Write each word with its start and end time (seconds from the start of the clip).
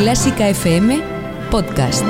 Clásica 0.00 0.48
FM 0.48 0.98
Podcast. 1.50 2.06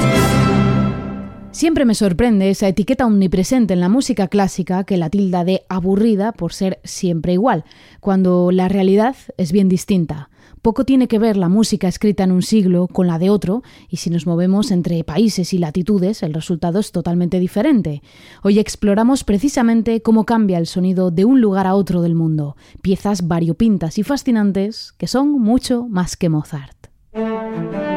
Siempre 1.50 1.84
me 1.84 1.96
sorprende 1.96 2.48
esa 2.48 2.68
etiqueta 2.68 3.04
omnipresente 3.04 3.74
en 3.74 3.80
la 3.80 3.88
música 3.88 4.28
clásica 4.28 4.84
que 4.84 4.96
la 4.96 5.10
tilda 5.10 5.42
de 5.42 5.64
aburrida 5.68 6.30
por 6.30 6.52
ser 6.52 6.78
siempre 6.84 7.32
igual, 7.32 7.64
cuando 7.98 8.52
la 8.52 8.68
realidad 8.68 9.16
es 9.38 9.50
bien 9.50 9.68
distinta. 9.68 10.30
Poco 10.62 10.84
tiene 10.84 11.08
que 11.08 11.18
ver 11.18 11.36
la 11.36 11.48
música 11.48 11.88
escrita 11.88 12.22
en 12.22 12.30
un 12.30 12.42
siglo 12.42 12.86
con 12.86 13.08
la 13.08 13.18
de 13.18 13.28
otro, 13.28 13.64
y 13.88 13.96
si 13.96 14.09
nos 14.09 14.24
movemos 14.24 14.70
entre 14.70 15.02
países 15.02 15.52
y 15.52 15.59
latitudes, 15.59 16.22
el 16.22 16.32
resultado 16.32 16.78
es 16.78 16.92
totalmente 16.92 17.40
diferente. 17.40 18.02
Hoy 18.45 18.60
exploramos 18.60 19.24
precisamente 19.24 20.00
cómo 20.00 20.24
cambia 20.24 20.59
el 20.59 20.68
sonido 20.68 21.10
de 21.10 21.24
un 21.24 21.40
lugar 21.40 21.66
a 21.66 21.74
otro 21.74 22.02
del 22.02 22.14
mundo, 22.14 22.56
piezas 22.82 23.26
variopintas 23.26 23.98
y 23.98 24.04
fascinantes 24.04 24.92
que 24.96 25.09
son 25.09 25.32
mucho 25.32 25.88
más 25.88 26.16
que 26.16 26.28
Mozart. 26.28 26.79
Música 27.12 27.89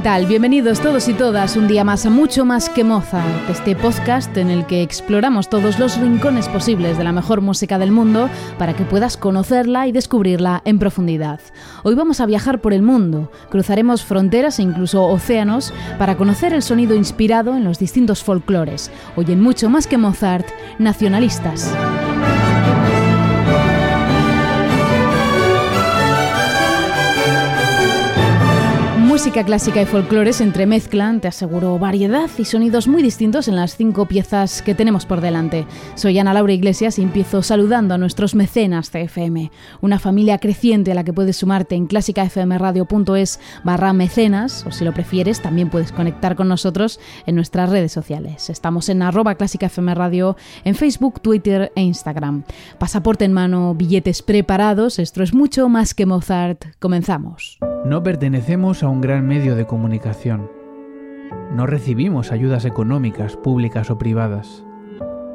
¿Qué 0.00 0.04
tal? 0.04 0.24
Bienvenidos 0.24 0.80
todos 0.80 1.08
y 1.08 1.12
todas 1.12 1.58
un 1.58 1.68
día 1.68 1.84
más 1.84 2.06
a 2.06 2.10
Mucho 2.10 2.46
Más 2.46 2.70
que 2.70 2.84
Mozart, 2.84 3.50
este 3.50 3.76
podcast 3.76 4.34
en 4.38 4.48
el 4.48 4.64
que 4.64 4.80
exploramos 4.80 5.50
todos 5.50 5.78
los 5.78 5.98
rincones 5.98 6.48
posibles 6.48 6.96
de 6.96 7.04
la 7.04 7.12
mejor 7.12 7.42
música 7.42 7.78
del 7.78 7.92
mundo 7.92 8.30
para 8.58 8.72
que 8.72 8.84
puedas 8.84 9.18
conocerla 9.18 9.88
y 9.88 9.92
descubrirla 9.92 10.62
en 10.64 10.78
profundidad. 10.78 11.38
Hoy 11.82 11.96
vamos 11.96 12.20
a 12.20 12.26
viajar 12.26 12.62
por 12.62 12.72
el 12.72 12.80
mundo, 12.80 13.30
cruzaremos 13.50 14.02
fronteras 14.02 14.58
e 14.58 14.62
incluso 14.62 15.04
océanos 15.04 15.74
para 15.98 16.16
conocer 16.16 16.54
el 16.54 16.62
sonido 16.62 16.94
inspirado 16.94 17.54
en 17.54 17.64
los 17.64 17.78
distintos 17.78 18.24
folclores. 18.24 18.90
Hoy 19.16 19.26
en 19.28 19.42
Mucho 19.42 19.68
Más 19.68 19.86
que 19.86 19.98
Mozart, 19.98 20.46
nacionalistas. 20.78 21.74
Música 29.20 29.44
clásica 29.44 29.82
y 29.82 29.84
folclore 29.84 30.32
se 30.32 30.44
entremezclan, 30.44 31.20
te 31.20 31.28
aseguro 31.28 31.78
variedad 31.78 32.30
y 32.38 32.46
sonidos 32.46 32.88
muy 32.88 33.02
distintos 33.02 33.48
en 33.48 33.56
las 33.56 33.76
cinco 33.76 34.06
piezas 34.06 34.62
que 34.62 34.74
tenemos 34.74 35.04
por 35.04 35.20
delante. 35.20 35.66
Soy 35.94 36.18
Ana 36.18 36.32
Laura 36.32 36.54
Iglesias 36.54 36.98
y 36.98 37.02
empiezo 37.02 37.42
saludando 37.42 37.92
a 37.92 37.98
nuestros 37.98 38.34
mecenas 38.34 38.88
CFM, 38.88 39.50
una 39.82 39.98
familia 39.98 40.38
creciente 40.38 40.92
a 40.92 40.94
la 40.94 41.04
que 41.04 41.12
puedes 41.12 41.36
sumarte 41.36 41.74
en 41.74 41.86
clásicafmradio.es 41.86 43.40
barra 43.62 43.92
mecenas, 43.92 44.64
o 44.66 44.72
si 44.72 44.86
lo 44.86 44.94
prefieres, 44.94 45.42
también 45.42 45.68
puedes 45.68 45.92
conectar 45.92 46.34
con 46.34 46.48
nosotros 46.48 46.98
en 47.26 47.34
nuestras 47.34 47.68
redes 47.68 47.92
sociales. 47.92 48.48
Estamos 48.48 48.88
en 48.88 49.02
arroba 49.02 49.34
clásicafmradio 49.34 50.38
en 50.64 50.74
Facebook, 50.74 51.20
Twitter 51.20 51.70
e 51.76 51.82
Instagram. 51.82 52.44
Pasaporte 52.78 53.26
en 53.26 53.34
mano, 53.34 53.74
billetes 53.74 54.22
preparados, 54.22 54.98
esto 54.98 55.22
es 55.22 55.34
mucho 55.34 55.68
más 55.68 55.92
que 55.92 56.06
Mozart. 56.06 56.64
Comenzamos. 56.78 57.58
No 57.84 58.02
pertenecemos 58.02 58.82
a 58.82 58.88
un 58.88 59.00
gran 59.00 59.09
medio 59.18 59.56
de 59.56 59.66
comunicación. 59.66 60.50
No 61.52 61.66
recibimos 61.66 62.30
ayudas 62.30 62.64
económicas, 62.64 63.36
públicas 63.36 63.90
o 63.90 63.98
privadas. 63.98 64.64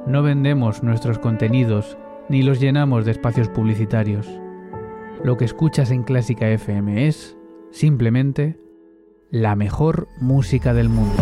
No 0.07 0.23
vendemos 0.23 0.81
nuestros 0.81 1.19
contenidos 1.19 1.97
ni 2.29 2.41
los 2.41 2.59
llenamos 2.59 3.05
de 3.05 3.11
espacios 3.11 3.49
publicitarios. 3.49 4.27
Lo 5.23 5.37
que 5.37 5.45
escuchas 5.45 5.91
en 5.91 6.03
Clásica 6.03 6.49
FM 6.49 7.07
es, 7.07 7.37
simplemente, 7.71 8.57
la 9.29 9.55
mejor 9.55 10.07
música 10.21 10.73
del 10.73 10.89
mundo. 10.89 11.21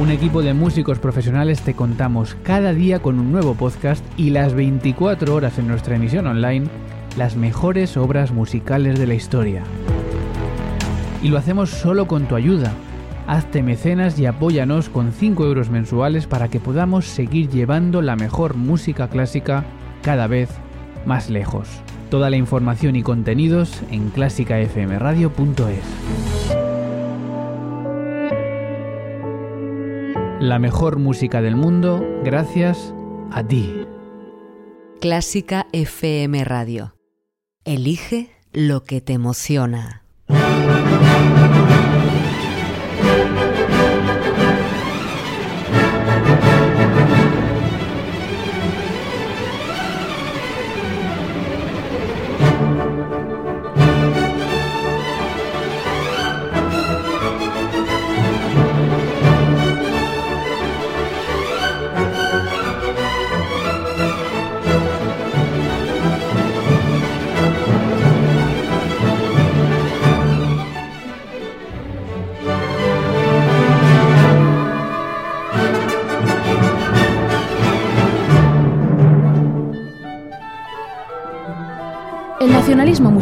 Un 0.00 0.10
equipo 0.10 0.42
de 0.42 0.54
músicos 0.54 0.98
profesionales 0.98 1.60
te 1.60 1.74
contamos 1.74 2.36
cada 2.42 2.72
día 2.72 3.00
con 3.00 3.20
un 3.20 3.30
nuevo 3.30 3.54
podcast 3.54 4.04
y 4.16 4.30
las 4.30 4.54
24 4.54 5.34
horas 5.34 5.58
en 5.58 5.68
nuestra 5.68 5.94
emisión 5.94 6.26
online 6.26 6.66
las 7.16 7.36
mejores 7.36 7.96
obras 7.96 8.32
musicales 8.32 8.98
de 8.98 9.06
la 9.06 9.14
historia. 9.14 9.62
Y 11.22 11.28
lo 11.28 11.38
hacemos 11.38 11.70
solo 11.70 12.06
con 12.06 12.26
tu 12.26 12.34
ayuda. 12.34 12.72
Hazte 13.26 13.62
mecenas 13.62 14.18
y 14.18 14.26
apóyanos 14.26 14.88
con 14.88 15.12
5 15.12 15.44
euros 15.44 15.70
mensuales 15.70 16.26
para 16.26 16.48
que 16.48 16.60
podamos 16.60 17.06
seguir 17.06 17.48
llevando 17.48 18.02
la 18.02 18.16
mejor 18.16 18.56
música 18.56 19.08
clásica 19.08 19.64
cada 20.02 20.26
vez 20.26 20.50
más 21.06 21.30
lejos. 21.30 21.68
Toda 22.10 22.28
la 22.30 22.36
información 22.36 22.96
y 22.96 23.02
contenidos 23.02 23.80
en 23.90 24.10
clásicafmradio.es. 24.10 25.84
La 30.40 30.58
mejor 30.58 30.98
música 30.98 31.40
del 31.40 31.54
mundo 31.54 32.04
gracias 32.24 32.92
a 33.30 33.44
ti. 33.44 33.86
Clásica 35.00 35.66
FM 35.72 36.44
Radio. 36.44 37.01
Elige 37.64 38.28
lo 38.52 38.82
que 38.82 39.00
te 39.00 39.12
emociona. 39.12 40.02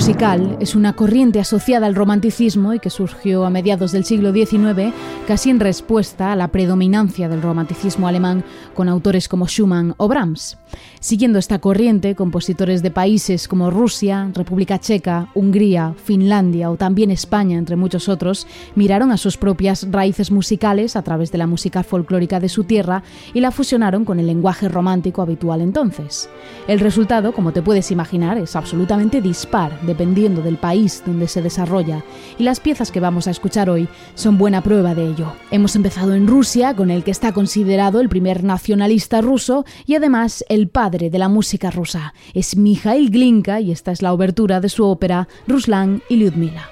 Musical 0.01 0.57
es 0.61 0.75
una 0.75 0.95
corriente 0.95 1.41
asociada 1.41 1.87
al 1.87 1.95
romanticismo 1.95 2.73
y 2.73 2.79
que 2.79 2.89
surgió 2.89 3.45
a 3.45 3.51
mediados 3.51 3.93
del 3.93 4.07
siglo 4.07 4.33
XIX 4.33 4.95
casi 5.29 5.51
en 5.51 5.61
respuesta 5.61 6.33
a 6.33 6.37
la 6.37 6.49
predominancia 6.49 7.29
del 7.29 7.43
romanticismo 7.43 8.09
alemán 8.09 8.43
con 8.75 8.89
autores 8.89 9.29
como 9.29 9.47
Schumann 9.47 9.93
o 9.99 10.09
Brahms. 10.09 10.57
Siguiendo 11.01 11.39
esta 11.39 11.59
corriente, 11.59 12.15
compositores 12.15 12.83
de 12.83 12.91
países 12.91 13.47
como 13.47 13.71
Rusia, 13.71 14.31
República 14.35 14.79
Checa, 14.79 15.29
Hungría, 15.35 15.95
Finlandia 16.03 16.71
o 16.71 16.77
también 16.77 17.11
España, 17.11 17.59
entre 17.59 17.77
muchos 17.77 18.09
otros, 18.09 18.47
miraron 18.77 19.13
a 19.13 19.19
sus 19.19 19.37
propias 19.37 19.87
raíces 19.91 20.31
musicales 20.31 20.97
a 20.97 21.03
través 21.03 21.31
de 21.31 21.39
la 21.39 21.47
música 21.47 21.83
folclórica 21.83 22.41
de 22.41 22.49
su 22.49 22.65
tierra 22.65 23.03
y 23.35 23.41
la 23.41 23.51
fusionaron 23.51 24.07
con 24.07 24.19
el 24.19 24.27
lenguaje 24.27 24.69
romántico 24.69 25.21
habitual 25.21 25.61
entonces. 25.61 26.31
El 26.69 26.81
resultado, 26.81 27.33
como 27.33 27.53
te 27.53 27.61
puedes 27.61 27.91
imaginar, 27.91 28.39
es 28.39 28.57
absolutamente 28.57 29.21
dispar 29.21 29.79
dependiendo 29.91 30.41
del 30.41 30.57
país 30.57 31.03
donde 31.05 31.27
se 31.27 31.43
desarrolla 31.43 32.05
y 32.39 32.45
las 32.45 32.61
piezas 32.61 32.93
que 32.93 33.01
vamos 33.01 33.27
a 33.27 33.33
escuchar 33.33 33.69
hoy 33.69 33.89
son 34.15 34.39
buena 34.39 34.63
prueba 34.63 34.95
de 34.95 35.05
ello. 35.05 35.33
Hemos 35.51 35.75
empezado 35.75 36.15
en 36.15 36.29
Rusia 36.29 36.77
con 36.77 36.93
el 36.93 37.03
que 37.03 37.11
está 37.11 37.33
considerado 37.33 38.01
el 38.01 38.09
primer 38.09 38.45
nacionalista 38.45 39.21
ruso 39.21 39.65
y 39.85 39.97
además 39.97 40.45
el 40.49 40.69
padre 40.69 41.11
de 41.11 41.19
la 41.19 41.29
música 41.29 41.73
rusa. 41.73 42.15
Es 42.35 42.57
Mikhail 42.57 43.11
Glinka 43.11 43.61
y 43.61 43.73
esta 43.73 43.91
es 43.91 44.01
la 44.01 44.13
obertura 44.13 44.61
de 44.61 44.69
su 44.69 44.85
ópera 44.85 45.27
Ruslan 45.49 46.03
y 46.09 46.17
Lyudmila. 46.17 46.71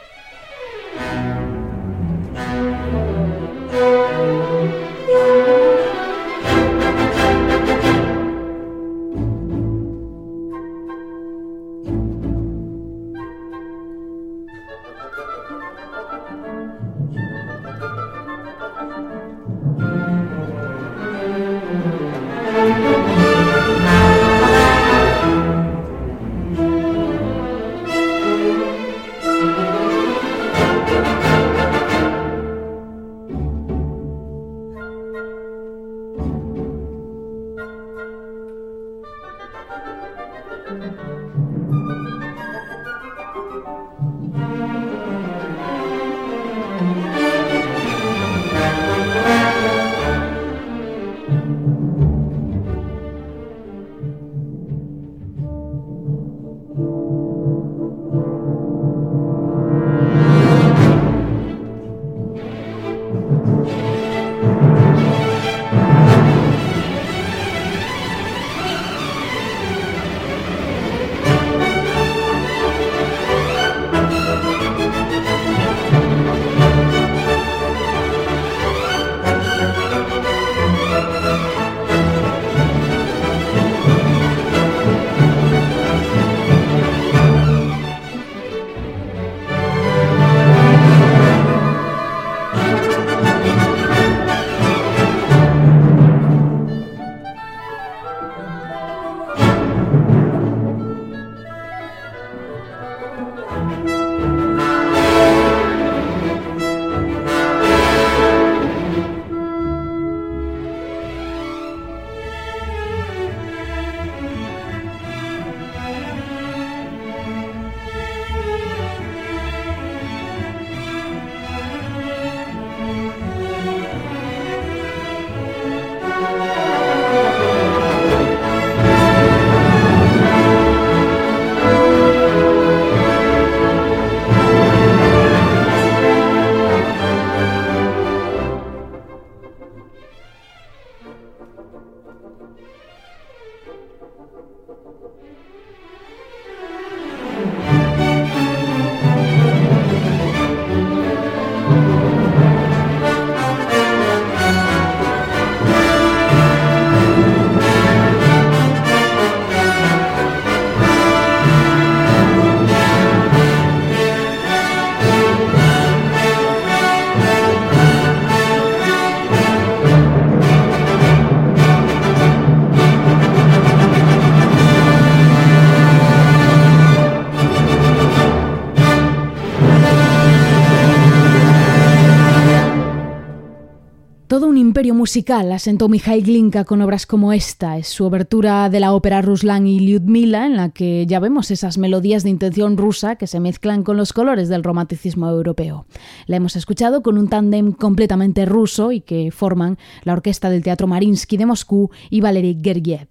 Imperio 184.59 184.93
musical 184.93 185.51
asentó 185.53 185.89
Mikhail 185.89 186.23
Glinka 186.23 186.65
con 186.65 186.83
obras 186.83 187.07
como 187.07 187.33
esta. 187.33 187.79
Es 187.79 187.89
su 187.89 188.05
obertura 188.05 188.69
de 188.69 188.79
la 188.79 188.93
ópera 188.93 189.23
Ruslan 189.23 189.67
y 189.67 189.81
Lyudmila, 189.81 190.45
en 190.45 190.57
la 190.59 190.69
que 190.69 191.07
ya 191.07 191.19
vemos 191.19 191.51
esas 191.51 191.79
melodías 191.79 192.25
de 192.25 192.31
intención 192.31 192.77
rusa 192.77 193.17
que 193.17 193.27
se 193.27 193.41
mezclan 193.41 193.83
con 193.83 193.97
los 193.97 194.13
colores 194.13 194.51
del 194.51 194.65
romanticismo 194.65 195.31
europeo. 195.31 195.87
La 196.27 196.37
hemos 196.37 196.57
escuchado 196.57 197.03
con 197.03 197.17
un 197.17 197.29
tándem 197.29 197.73
completamente 197.73 198.45
ruso 198.45 198.93
y 198.93 199.01
que 199.01 199.31
forman 199.31 199.79
la 200.03 200.13
orquesta 200.13 200.51
del 200.51 200.63
Teatro 200.63 200.87
Marinsky 200.87 201.39
de 201.39 201.47
Moscú 201.47 201.91
y 202.11 202.21
Valery 202.21 202.59
Gergiev. 202.63 203.09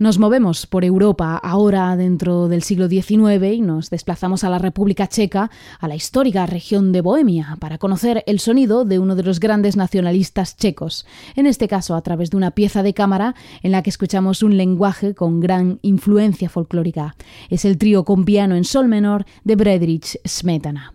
Nos 0.00 0.18
movemos 0.18 0.66
por 0.66 0.86
Europa 0.86 1.36
ahora 1.36 1.94
dentro 1.94 2.48
del 2.48 2.62
siglo 2.62 2.88
XIX 2.88 3.52
y 3.52 3.60
nos 3.60 3.90
desplazamos 3.90 4.44
a 4.44 4.48
la 4.48 4.58
República 4.58 5.06
Checa, 5.06 5.50
a 5.78 5.88
la 5.88 5.94
histórica 5.94 6.46
región 6.46 6.90
de 6.90 7.02
Bohemia, 7.02 7.58
para 7.60 7.76
conocer 7.76 8.24
el 8.26 8.40
sonido 8.40 8.86
de 8.86 8.98
uno 8.98 9.14
de 9.14 9.24
los 9.24 9.40
grandes 9.40 9.76
nacionalistas 9.76 10.56
checos, 10.56 11.04
en 11.36 11.44
este 11.44 11.68
caso 11.68 11.94
a 11.94 12.00
través 12.00 12.30
de 12.30 12.38
una 12.38 12.52
pieza 12.52 12.82
de 12.82 12.94
cámara 12.94 13.34
en 13.62 13.72
la 13.72 13.82
que 13.82 13.90
escuchamos 13.90 14.42
un 14.42 14.56
lenguaje 14.56 15.14
con 15.14 15.38
gran 15.38 15.80
influencia 15.82 16.48
folclórica. 16.48 17.14
Es 17.50 17.66
el 17.66 17.76
trío 17.76 18.06
con 18.06 18.24
piano 18.24 18.54
en 18.54 18.64
sol 18.64 18.88
menor 18.88 19.26
de 19.44 19.56
Bredrich 19.56 20.18
Smetana. 20.26 20.94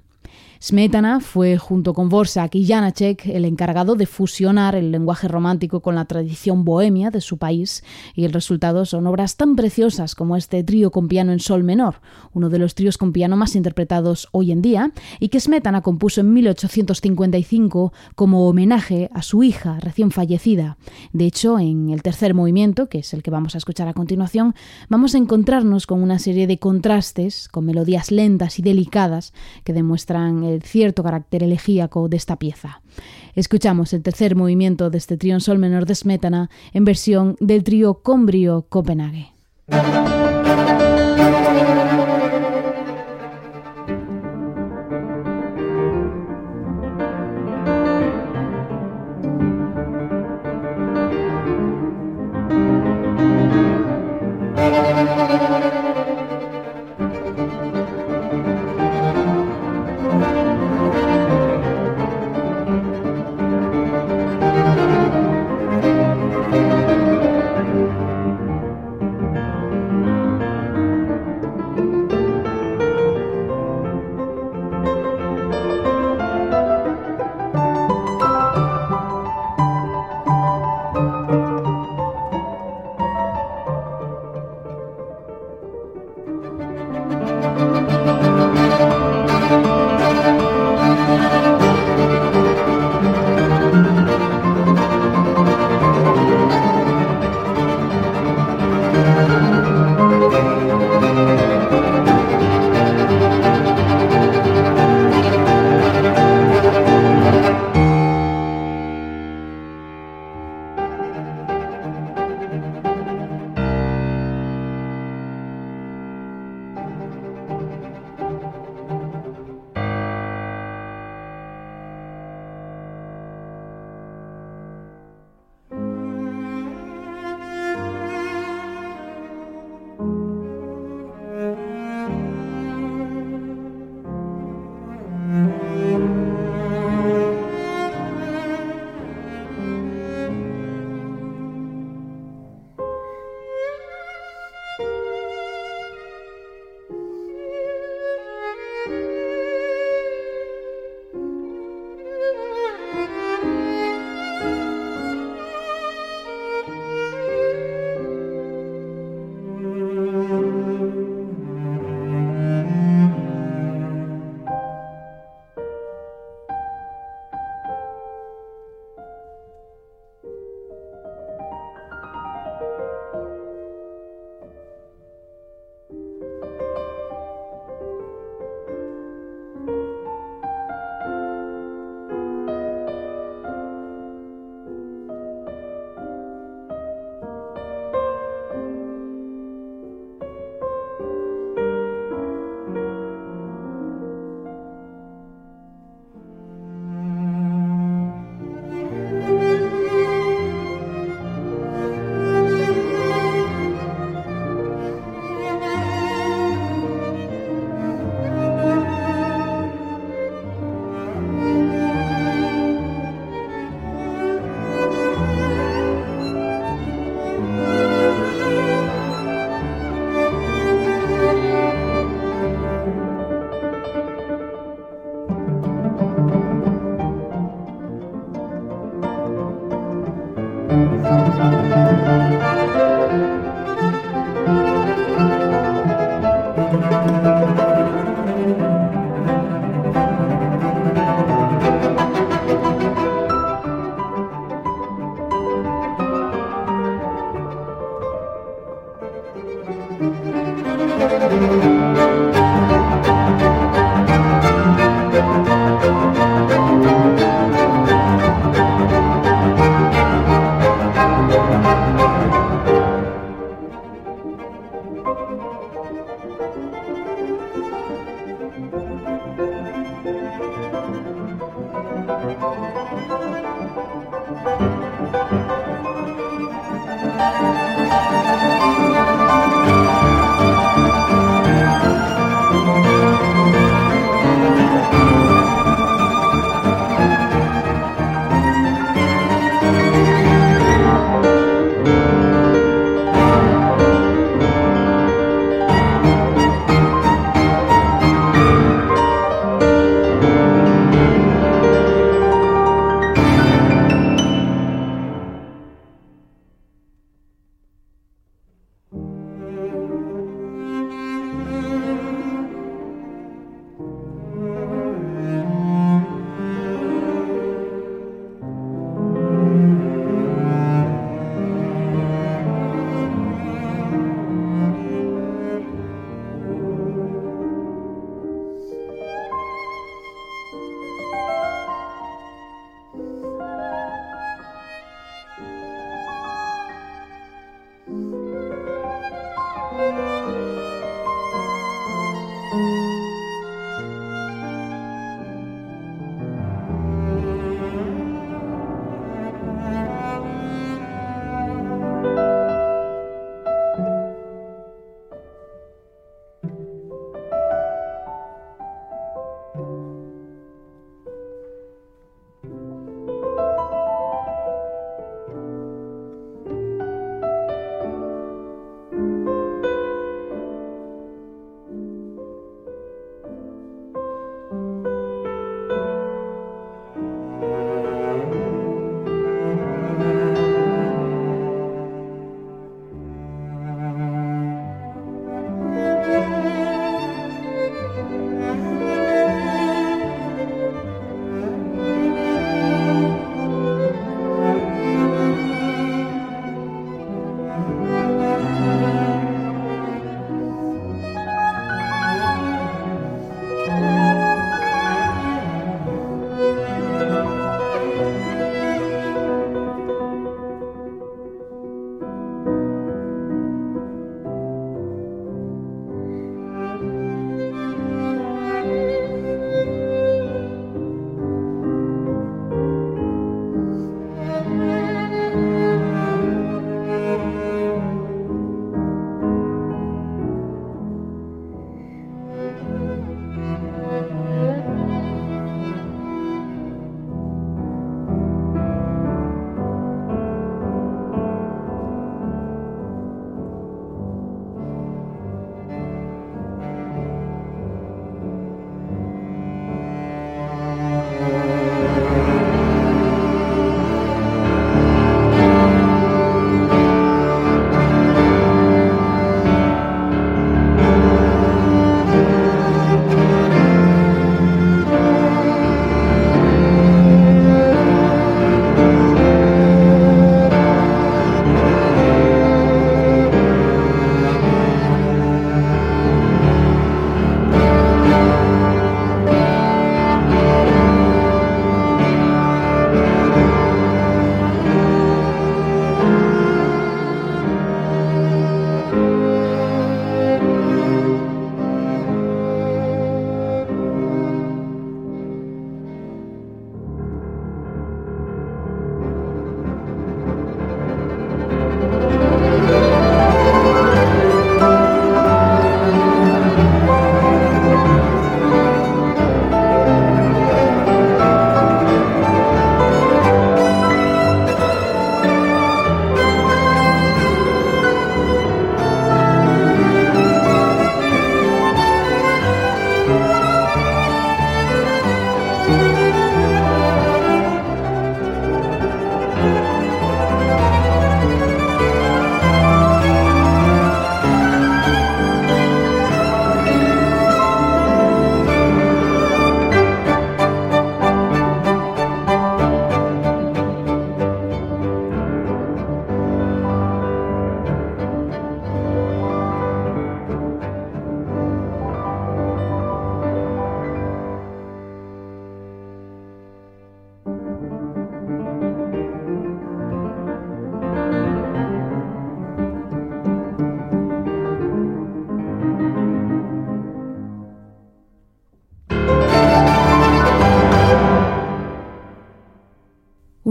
Smetana 0.66 1.20
fue, 1.20 1.60
junto 1.60 1.94
con 1.94 2.10
Borsak 2.10 2.56
y 2.56 2.66
Janacek, 2.66 3.28
el 3.28 3.46
encargado 3.46 3.94
de 3.94 4.08
fusionar 4.08 4.76
el 4.76 4.92
lenguaje 4.92 5.28
romántico 5.28 5.82
con 5.82 5.94
la 5.94 6.06
tradición 6.06 6.66
bohemia 6.66 7.12
de 7.12 7.22
su 7.22 7.38
país, 7.38 7.84
y 8.16 8.26
el 8.26 8.34
resultado 8.34 8.84
son 8.86 9.06
obras 9.06 9.38
tan 9.38 9.56
preciosas 9.56 10.16
como 10.16 10.36
este 10.36 10.64
trío 10.64 10.90
con 10.90 11.08
piano 11.08 11.34
en 11.34 11.40
sol 11.40 11.64
menor, 11.64 12.02
uno 12.34 12.50
de 12.50 12.58
los 12.58 12.74
tríos 12.74 12.98
con 12.98 13.14
piano 13.14 13.38
más 13.38 13.56
interpretados 13.56 14.28
hoy 14.32 14.52
en 14.52 14.64
día, 14.64 14.92
y 15.20 15.30
que 15.30 15.40
Smetana 15.40 15.84
compuso 15.84 16.22
en 16.22 16.34
1855 16.34 17.94
como 18.16 18.50
homenaje 18.50 19.12
a 19.14 19.22
su 19.22 19.44
hija 19.44 19.80
recién 19.80 20.10
fallecida. 20.10 20.80
De 21.14 21.28
hecho, 21.28 21.60
en 21.60 21.92
el 21.92 22.02
tercer 22.02 22.34
movimiento, 22.34 22.90
que 22.90 22.98
es 22.98 23.14
el 23.14 23.22
que 23.22 23.30
vamos 23.30 23.54
a 23.54 23.60
escuchar 23.60 23.88
a 23.88 23.94
continuación, 23.94 24.56
vamos 24.90 25.14
a 25.14 25.20
encontrarnos 25.20 25.86
con 25.86 26.02
una 26.02 26.18
serie 26.18 26.48
de 26.48 26.58
contrastes, 26.58 27.50
con 27.50 27.68
melodías 27.68 28.10
lentas 28.10 28.58
y 28.58 28.64
delicadas 28.64 29.32
que 29.64 29.72
demuestran 29.72 30.44
el 30.44 30.55
cierto 30.64 31.04
carácter 31.04 31.44
elegíaco 31.44 32.08
de 32.10 32.18
esta 32.18 32.38
pieza. 32.38 32.82
Escuchamos 33.36 33.94
el 33.94 34.02
tercer 34.02 34.36
movimiento 34.36 34.90
de 34.90 34.98
este 34.98 35.18
trío 35.18 35.34
en 35.34 35.42
sol 35.42 35.58
menor 35.58 35.86
de 35.86 35.96
Smetana 35.96 36.50
en 36.74 36.86
versión 36.86 37.36
del 37.40 37.64
trío 37.64 38.02
Combrio 38.02 38.66
Copenhague. 38.70 39.34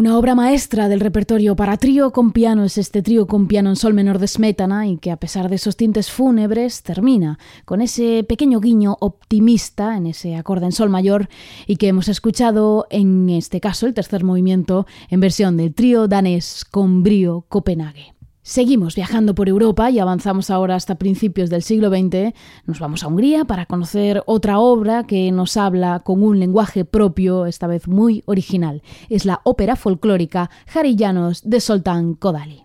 Una 0.05 0.19
obra 0.19 0.35
maestra 0.35 0.91
del 0.91 1.01
repertorio 1.01 1.57
para 1.57 1.79
trío 1.79 2.13
con 2.13 2.33
piano 2.33 2.65
es 2.65 2.77
este 2.77 3.01
trío 3.01 3.27
con 3.27 3.49
piano 3.49 3.71
en 3.71 3.77
sol 3.77 3.95
menor 3.95 4.19
de 4.19 4.29
Smetana 4.29 4.87
y 4.87 4.99
que 4.99 5.11
a 5.11 5.17
pesar 5.17 5.49
de 5.49 5.57
esos 5.57 5.79
tintes 5.79 6.11
fúnebres 6.11 6.83
termina 6.83 7.39
con 7.65 7.81
ese 7.81 8.23
pequeño 8.23 8.61
guiño 8.61 8.99
optimista 9.01 9.97
en 9.97 10.09
ese 10.09 10.37
acorde 10.37 10.67
en 10.67 10.73
sol 10.73 10.91
mayor 10.91 11.31
y 11.67 11.77
que 11.77 11.89
hemos 11.89 12.09
escuchado 12.09 12.87
en 12.91 13.31
este 13.31 13.63
caso 13.63 13.87
el 13.87 13.95
tercer 13.95 14.25
movimiento 14.25 14.87
en 15.09 15.21
versión 15.21 15.57
del 15.57 15.73
trío 15.73 16.07
danés 16.07 16.67
con 16.71 17.03
brío 17.03 17.47
Copenhague. 17.49 18.14
Seguimos 18.47 18.95
viajando 18.95 19.35
por 19.35 19.49
Europa 19.49 19.91
y 19.91 19.99
avanzamos 19.99 20.51
ahora 20.51 20.75
hasta 20.75 20.97
principios 20.97 21.49
del 21.49 21.63
siglo 21.63 21.89
XX. 21.89 22.35
Nos 22.67 22.79
vamos 22.79 23.03
a 23.03 23.07
Hungría 23.07 23.47
para 23.47 23.65
conocer 23.65 24.23
otra 24.27 24.59
obra 24.59 25.05
que 25.05 25.33
nos 25.33 25.57
habla 25.57 26.01
con 26.01 26.23
un 26.23 26.39
lenguaje 26.39 26.85
propio, 26.85 27.47
esta 27.47 27.67
vez 27.67 27.89
muy 27.89 28.23
original. 28.27 28.83
Es 29.09 29.25
la 29.25 29.41
ópera 29.45 29.77
folclórica 29.77 30.51
Jarillanos 30.67 31.49
de 31.49 31.59
Soltán 31.59 32.13
Kodali. 32.13 32.61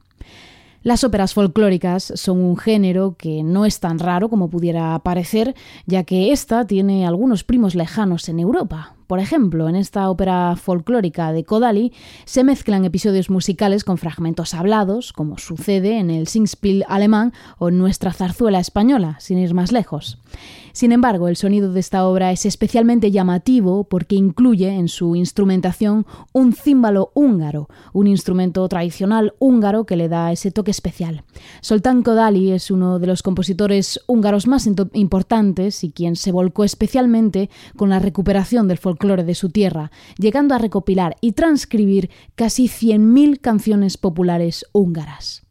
Las 0.84 1.06
óperas 1.06 1.34
folclóricas 1.34 2.12
son 2.14 2.42
un 2.42 2.58
género 2.58 3.16
que 3.18 3.42
no 3.42 3.66
es 3.66 3.80
tan 3.80 4.00
raro 4.00 4.28
como 4.28 4.50
pudiera 4.50 5.00
parecer, 5.00 5.56
ya 5.86 6.04
que 6.04 6.34
esta 6.34 6.68
tiene 6.68 7.08
algunos 7.08 7.46
primos 7.46 7.74
lejanos 7.74 8.28
en 8.28 8.42
Europa. 8.42 8.99
Por 9.10 9.20
ejemplo, 9.20 9.68
en 9.68 9.76
esta 9.76 10.08
ópera 10.08 10.56
folclórica 10.56 11.32
de 11.32 11.44
Kodali 11.44 11.94
se 12.26 12.44
mezclan 12.44 12.86
episodios 12.86 13.32
musicales 13.32 13.84
con 13.84 13.98
fragmentos 13.98 14.54
hablados, 14.54 15.14
como 15.14 15.40
sucede 15.40 15.98
en 15.98 16.12
el 16.12 16.28
Singspiel 16.28 16.86
alemán 16.88 17.34
o 17.58 17.70
en 17.70 17.80
nuestra 17.80 18.14
zarzuela 18.14 18.60
española, 18.60 19.18
sin 19.20 19.40
ir 19.40 19.56
más 19.56 19.72
lejos. 19.72 20.20
Sin 20.74 20.92
embargo, 20.92 21.28
el 21.28 21.38
sonido 21.38 21.74
de 21.74 21.80
esta 21.80 22.06
obra 22.06 22.32
es 22.32 22.46
especialmente 22.46 23.10
llamativo 23.10 23.84
porque 23.84 24.16
incluye 24.16 24.70
en 24.70 24.88
su 24.88 25.16
instrumentación 25.16 26.06
un 26.32 26.54
címbalo 26.54 27.12
húngaro, 27.16 27.68
un 27.94 28.06
instrumento 28.06 28.70
tradicional 28.70 29.34
húngaro 29.40 29.88
que 29.88 29.96
le 29.96 30.08
da 30.08 30.32
ese 30.32 30.52
toque 30.52 30.70
especial. 30.70 31.24
Soltán 31.62 32.04
Kodali 32.04 32.52
es 32.52 32.70
uno 32.70 33.00
de 33.00 33.08
los 33.08 33.24
compositores 33.24 34.00
húngaros 34.06 34.46
más 34.46 34.70
importantes 34.94 35.84
y 35.84 35.90
quien 35.90 36.16
se 36.16 36.32
volcó 36.32 36.64
especialmente 36.64 37.50
con 37.76 37.90
la 37.90 37.98
recuperación 37.98 38.68
del 38.68 38.78
folclore 38.78 38.99
de 39.00 39.34
su 39.34 39.50
tierra, 39.50 39.92
llegando 40.18 40.54
a 40.54 40.58
recopilar 40.58 41.16
y 41.22 41.32
transcribir 41.32 42.10
casi 42.36 42.68
100.000 42.68 43.40
canciones 43.40 43.98
populares 43.98 44.66
húngaras. 44.74 45.44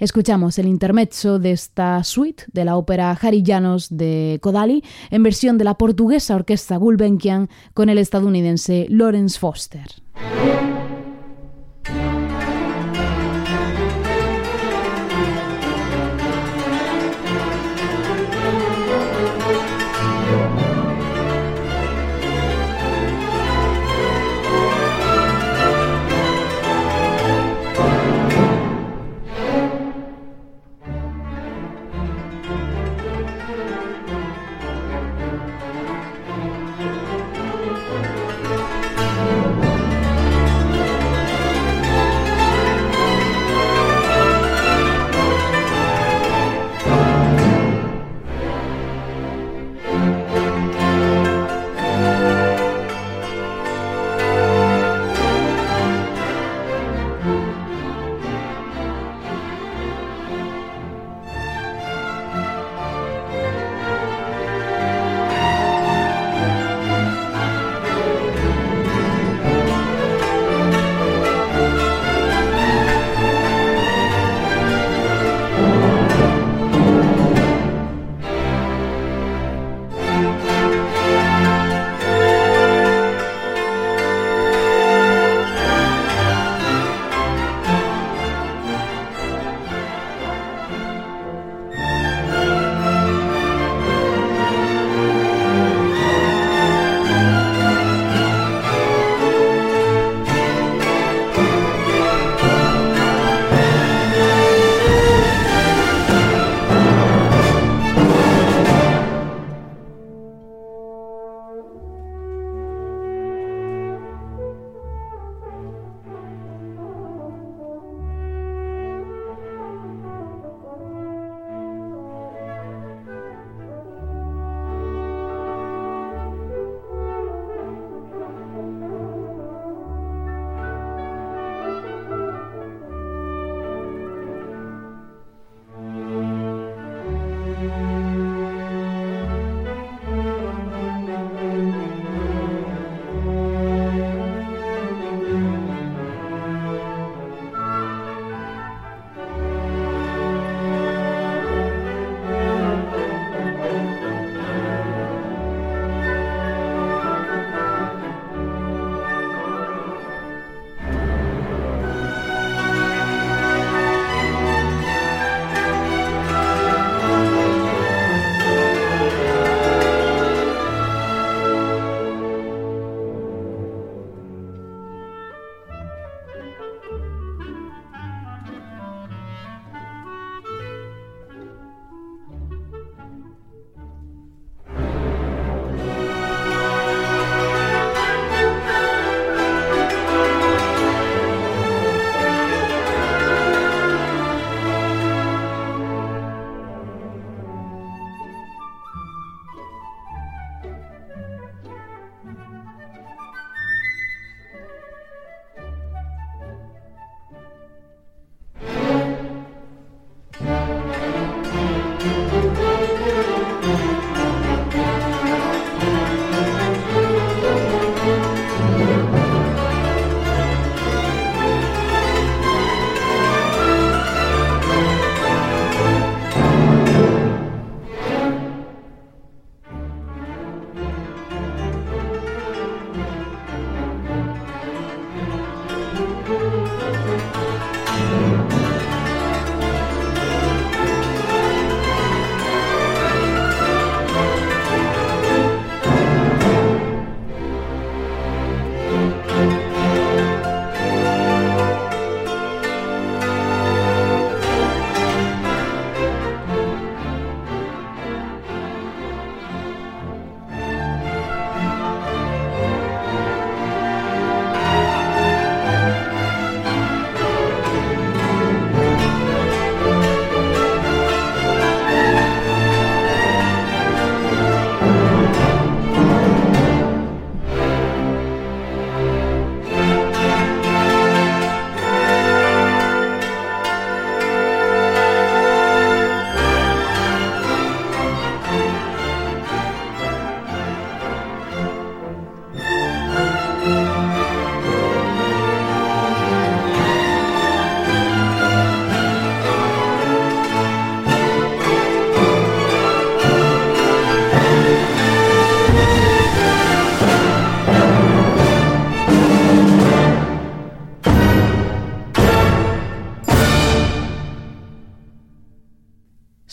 Escuchamos 0.00 0.58
el 0.58 0.68
intermezzo 0.68 1.38
de 1.38 1.52
esta 1.52 2.04
suite 2.04 2.44
de 2.52 2.64
la 2.64 2.76
ópera 2.76 3.14
Jarillanos 3.16 3.88
de 3.96 4.38
Kodali 4.40 4.84
en 5.10 5.22
versión 5.22 5.58
de 5.58 5.64
la 5.64 5.74
portuguesa 5.74 6.36
orquesta 6.36 6.76
Gulbenkian 6.76 7.48
con 7.74 7.88
el 7.88 7.98
estadounidense 7.98 8.86
Lawrence 8.88 9.38
Foster. 9.38 9.86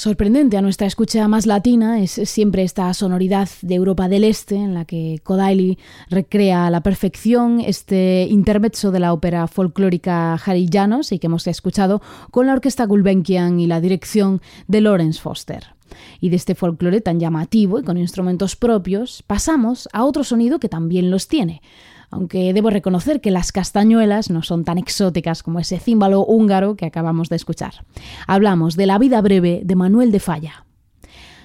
Sorprendente 0.10 0.58
a 0.58 0.64
nuestra 0.64 0.88
escucha 0.88 1.28
más 1.28 1.46
latina 1.46 2.00
es 2.00 2.14
siempre 2.14 2.64
esta 2.64 2.92
sonoridad 2.96 3.48
de 3.62 3.76
Europa 3.76 4.10
del 4.10 4.24
Este 4.24 4.56
en 4.56 4.74
la 4.74 4.84
que 4.84 5.20
Kodaly 5.22 5.78
recrea 6.10 6.66
a 6.66 6.72
la 6.72 6.82
perfección 6.82 7.60
este 7.60 8.26
intermezzo 8.28 8.90
de 8.90 9.00
la 9.00 9.14
ópera 9.14 9.46
folclórica 9.46 10.34
Harry 10.34 10.68
Llanos 10.68 11.12
y 11.12 11.20
que 11.20 11.28
hemos 11.28 11.46
escuchado 11.46 12.02
con 12.32 12.48
la 12.48 12.54
orquesta 12.54 12.88
Gulbenkian 12.88 13.60
y 13.60 13.68
la 13.68 13.82
dirección 13.82 14.42
de 14.68 14.82
Lawrence 14.82 15.22
Foster. 15.22 15.76
Y 16.20 16.30
de 16.30 16.38
este 16.38 16.56
folclore 16.56 17.02
tan 17.02 17.20
llamativo 17.20 17.78
y 17.78 17.84
con 17.84 18.00
instrumentos 18.00 18.56
propios 18.56 19.24
pasamos 19.28 19.88
a 19.94 20.06
otro 20.06 20.24
sonido 20.24 20.60
que 20.60 20.70
también 20.70 21.12
los 21.12 21.28
tiene, 21.28 21.62
aunque 22.10 22.54
debo 22.54 22.70
reconocer 22.70 23.22
que 23.22 23.32
las 23.32 23.52
castañuelas 23.52 24.30
no 24.30 24.44
son 24.44 24.64
tan 24.64 24.78
exóticas 24.78 25.44
como 25.44 25.60
ese 25.60 25.80
címbalo 25.80 26.26
húngaro 26.26 26.76
que 26.76 26.86
acabamos 26.86 27.30
de 27.30 27.36
escuchar. 27.36 27.86
Hablamos 28.28 28.76
de 28.76 28.86
La 28.86 28.98
vida 28.98 29.22
breve 29.22 29.62
de 29.64 29.76
Manuel 29.76 30.12
de 30.12 30.20
Falla. 30.20 30.66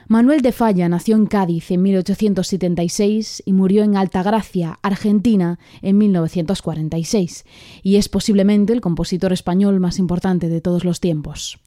Manuel 0.06 0.42
de 0.42 0.52
Falla 0.52 0.86
nació 0.88 1.16
en 1.16 1.24
Cádiz 1.24 1.70
en 1.70 1.80
1876 1.80 3.42
y 3.46 3.52
murió 3.54 3.82
en 3.84 3.96
Altagracia, 3.96 4.78
Argentina, 4.82 5.58
en 5.80 5.96
1946, 5.96 7.46
y 7.82 7.96
es 7.96 8.10
posiblemente 8.10 8.74
el 8.74 8.82
compositor 8.82 9.32
español 9.32 9.80
más 9.80 9.98
importante 9.98 10.50
de 10.50 10.60
todos 10.60 10.84
los 10.84 11.00
tiempos. 11.00 11.58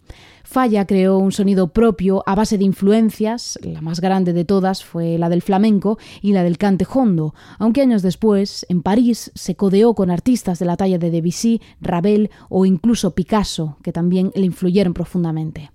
Falla 0.50 0.88
creó 0.88 1.18
un 1.18 1.34
sonido 1.34 1.74
propio 1.74 2.24
a 2.26 2.34
base 2.34 2.58
de 2.58 2.64
influencias, 2.64 3.60
la 3.64 3.82
más 3.82 4.00
grande 4.00 4.32
de 4.32 4.46
todas 4.46 4.82
fue 4.82 5.18
la 5.18 5.28
del 5.28 5.42
flamenco 5.42 6.00
y 6.22 6.32
la 6.32 6.42
del 6.42 6.58
cante 6.58 6.88
hondo, 6.90 7.36
aunque 7.60 7.82
años 7.82 8.02
después, 8.02 8.66
en 8.70 8.82
París, 8.82 9.30
se 9.36 9.56
codeó 9.56 9.94
con 9.94 10.10
artistas 10.10 10.58
de 10.58 10.66
la 10.66 10.78
talla 10.78 11.00
de 11.00 11.12
Debussy, 11.12 11.60
Ravel 11.82 12.32
o 12.48 12.66
incluso 12.66 13.14
Picasso, 13.14 13.76
que 13.84 13.92
también 13.92 14.32
le 14.36 14.46
influyeron 14.46 14.94
profundamente. 14.94 15.72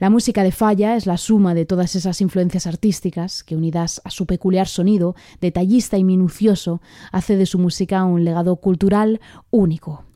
La 0.00 0.10
música 0.10 0.42
de 0.42 0.50
Falla 0.50 0.96
es 0.96 1.06
la 1.06 1.16
suma 1.16 1.54
de 1.54 1.64
todas 1.64 1.94
esas 1.94 2.20
influencias 2.20 2.66
artísticas 2.66 3.44
que, 3.44 3.54
unidas 3.54 4.02
a 4.02 4.10
su 4.10 4.26
peculiar 4.26 4.66
sonido, 4.66 5.14
detallista 5.40 5.96
y 5.96 6.02
minucioso, 6.02 6.82
hace 7.12 7.36
de 7.36 7.46
su 7.46 7.60
música 7.60 8.02
un 8.02 8.24
legado 8.24 8.56
cultural 8.56 9.20
único. 9.50 10.07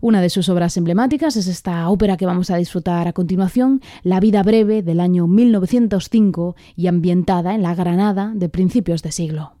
Una 0.00 0.20
de 0.20 0.30
sus 0.30 0.48
obras 0.48 0.76
emblemáticas 0.76 1.36
es 1.36 1.48
esta 1.48 1.88
ópera 1.88 2.16
que 2.16 2.26
vamos 2.26 2.50
a 2.50 2.56
disfrutar 2.56 3.08
a 3.08 3.12
continuación, 3.12 3.80
La 4.02 4.20
vida 4.20 4.42
breve 4.42 4.82
del 4.82 5.00
año 5.00 5.26
1905 5.26 6.56
y 6.76 6.86
ambientada 6.86 7.54
en 7.54 7.62
la 7.62 7.74
Granada 7.74 8.32
de 8.34 8.48
principios 8.48 9.02
de 9.02 9.12
siglo. 9.12 9.54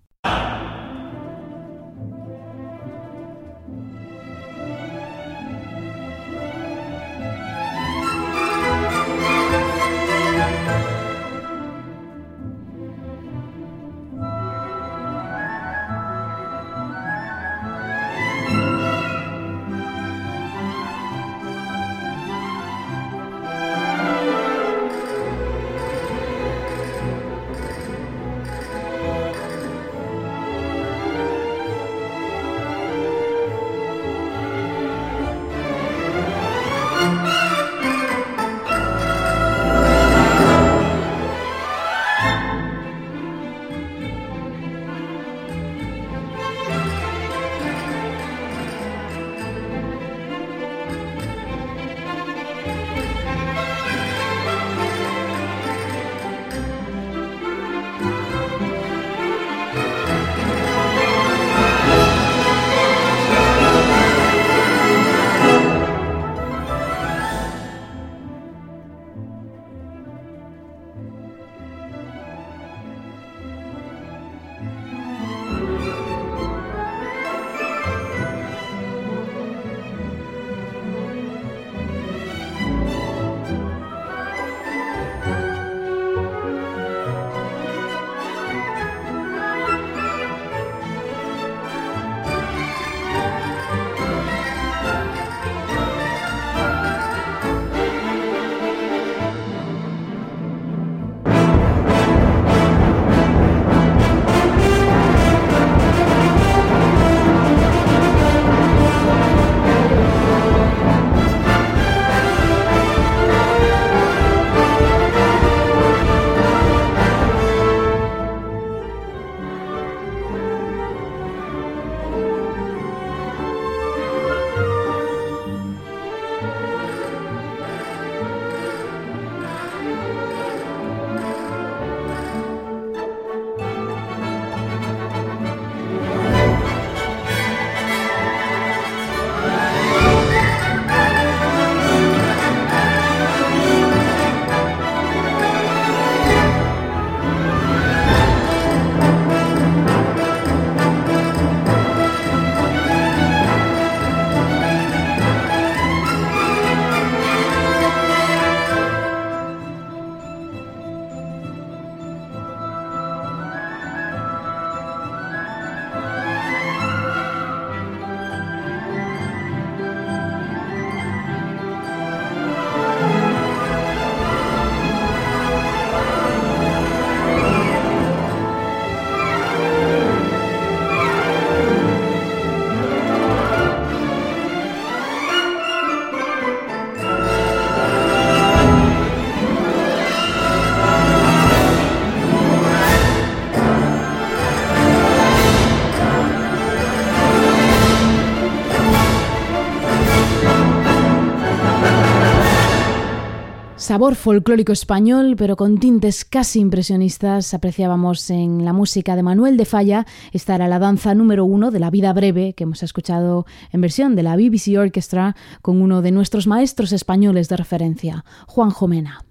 Sabor 203.88 204.16
folclórico 204.16 204.70
español, 204.70 205.34
pero 205.38 205.56
con 205.56 205.78
tintes 205.78 206.26
casi 206.26 206.60
impresionistas, 206.60 207.54
apreciábamos 207.54 208.28
en 208.28 208.62
la 208.62 208.74
música 208.74 209.16
de 209.16 209.22
Manuel 209.22 209.56
de 209.56 209.64
Falla. 209.64 210.04
Esta 210.30 210.56
era 210.56 210.68
la 210.68 210.78
danza 210.78 211.14
número 211.14 211.46
uno 211.46 211.70
de 211.70 211.80
la 211.80 211.88
vida 211.88 212.12
breve 212.12 212.52
que 212.52 212.64
hemos 212.64 212.82
escuchado 212.82 213.46
en 213.72 213.80
versión 213.80 214.14
de 214.14 214.24
la 214.24 214.36
BBC 214.36 214.78
Orchestra 214.78 215.36
con 215.62 215.80
uno 215.80 216.02
de 216.02 216.10
nuestros 216.10 216.46
maestros 216.46 216.92
españoles 216.92 217.48
de 217.48 217.56
referencia, 217.56 218.26
Juan 218.46 218.68
Jomena. 218.68 219.24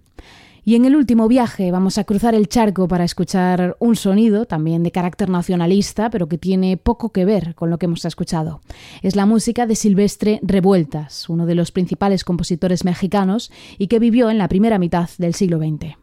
Y 0.68 0.76
en 0.76 0.84
el 0.84 0.98
último 0.98 1.30
viaje 1.30 1.72
vamos 1.72 1.98
a 1.98 2.04
cruzar 2.04 2.36
el 2.36 2.50
charco 2.50 2.90
para 2.90 3.06
escuchar 3.06 3.78
un 3.80 3.96
sonido 3.96 4.44
también 4.44 4.84
de 4.84 4.92
carácter 4.92 5.30
nacionalista, 5.30 6.10
pero 6.10 6.28
que 6.28 6.38
tiene 6.38 6.76
poco 6.76 7.14
que 7.14 7.24
ver 7.24 7.56
con 7.56 7.70
lo 7.70 7.78
que 7.78 7.86
hemos 7.86 8.04
escuchado. 8.04 8.60
Es 9.02 9.16
la 9.16 9.26
música 9.26 9.66
de 9.66 9.76
Silvestre 9.76 10.42
Revueltas, 10.44 11.30
uno 11.30 11.46
de 11.46 11.56
los 11.56 11.72
principales 11.72 12.26
compositores 12.26 12.84
mexicanos 12.84 13.50
y 13.78 13.88
que 13.88 14.00
vivió 14.00 14.30
en 14.30 14.38
la 14.38 14.50
primera 14.50 14.78
mitad 14.78 15.10
del 15.18 15.36
siglo 15.36 15.58
XX. 15.58 15.96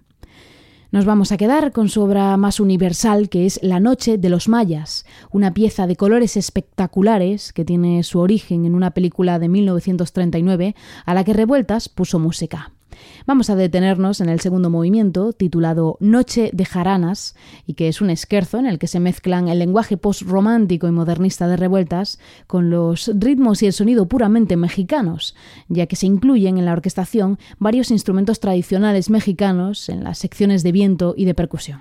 Nos 0.92 1.04
vamos 1.04 1.30
a 1.30 1.36
quedar 1.36 1.72
con 1.72 1.90
su 1.90 2.00
obra 2.00 2.34
más 2.38 2.58
universal, 2.58 3.28
que 3.28 3.44
es 3.44 3.60
La 3.62 3.80
Noche 3.80 4.16
de 4.16 4.30
los 4.30 4.48
Mayas, 4.48 5.04
una 5.30 5.52
pieza 5.52 5.86
de 5.86 5.96
colores 5.96 6.38
espectaculares 6.38 7.52
que 7.52 7.66
tiene 7.66 8.02
su 8.02 8.18
origen 8.18 8.64
en 8.64 8.74
una 8.74 8.92
película 8.92 9.38
de 9.38 9.50
1939 9.50 10.74
a 11.04 11.12
la 11.12 11.22
que 11.22 11.34
Revueltas 11.34 11.90
puso 11.90 12.18
música. 12.18 12.73
Vamos 13.26 13.48
a 13.48 13.56
detenernos 13.56 14.20
en 14.20 14.28
el 14.28 14.40
segundo 14.40 14.68
movimiento, 14.68 15.32
titulado 15.32 15.96
Noche 15.98 16.50
de 16.52 16.66
Jaranas, 16.66 17.34
y 17.66 17.72
que 17.72 17.88
es 17.88 18.02
un 18.02 18.10
esquerzo 18.10 18.58
en 18.58 18.66
el 18.66 18.78
que 18.78 18.86
se 18.86 19.00
mezclan 19.00 19.48
el 19.48 19.58
lenguaje 19.58 19.96
post-romántico 19.96 20.88
y 20.88 20.90
modernista 20.90 21.48
de 21.48 21.56
revueltas 21.56 22.18
con 22.46 22.68
los 22.68 23.10
ritmos 23.14 23.62
y 23.62 23.66
el 23.66 23.72
sonido 23.72 24.08
puramente 24.08 24.58
mexicanos, 24.58 25.34
ya 25.68 25.86
que 25.86 25.96
se 25.96 26.04
incluyen 26.04 26.58
en 26.58 26.66
la 26.66 26.74
orquestación 26.74 27.38
varios 27.58 27.90
instrumentos 27.90 28.40
tradicionales 28.40 29.08
mexicanos 29.08 29.88
en 29.88 30.04
las 30.04 30.18
secciones 30.18 30.62
de 30.62 30.72
viento 30.72 31.14
y 31.16 31.24
de 31.24 31.32
percusión. 31.32 31.80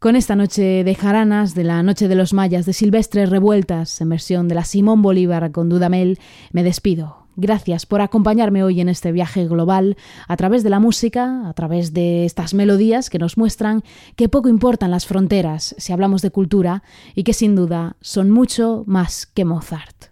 Con 0.00 0.16
esta 0.16 0.34
noche 0.34 0.82
de 0.82 0.94
jaranas, 0.96 1.54
de 1.54 1.62
la 1.62 1.84
Noche 1.84 2.08
de 2.08 2.16
los 2.16 2.32
Mayas 2.32 2.66
de 2.66 2.72
Silvestre 2.72 3.26
Revueltas, 3.26 4.00
en 4.00 4.08
versión 4.08 4.48
de 4.48 4.56
la 4.56 4.64
Simón 4.64 5.02
Bolívar 5.02 5.52
con 5.52 5.68
Dudamel, 5.68 6.18
me 6.50 6.64
despido. 6.64 7.21
Gracias 7.36 7.86
por 7.86 8.02
acompañarme 8.02 8.62
hoy 8.62 8.80
en 8.80 8.90
este 8.90 9.10
viaje 9.10 9.46
global 9.46 9.96
a 10.28 10.36
través 10.36 10.62
de 10.62 10.70
la 10.70 10.80
música, 10.80 11.48
a 11.48 11.52
través 11.54 11.94
de 11.94 12.26
estas 12.26 12.52
melodías 12.52 13.08
que 13.08 13.18
nos 13.18 13.38
muestran 13.38 13.82
que 14.16 14.28
poco 14.28 14.50
importan 14.50 14.90
las 14.90 15.06
fronteras 15.06 15.74
si 15.78 15.92
hablamos 15.92 16.20
de 16.20 16.30
cultura 16.30 16.82
y 17.14 17.24
que 17.24 17.32
sin 17.32 17.56
duda 17.56 17.96
son 18.02 18.30
mucho 18.30 18.84
más 18.86 19.24
que 19.26 19.46
Mozart. 19.46 20.11